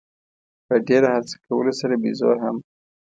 په 0.65 0.75
ډېره 0.87 1.07
هڅه 1.15 1.35
کولو 1.45 1.71
سره 1.79 1.93
بېزو 2.01 2.29
هم. 2.43 2.57